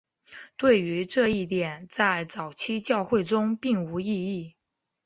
[0.57, 4.55] 对于这一点在早期教会中并无异议。